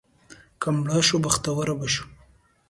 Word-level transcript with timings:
که 0.61 0.67
مړه 0.77 0.99
شو، 1.07 1.17
بختور 1.25 1.67
به 1.79 1.87
شو. 1.93 2.05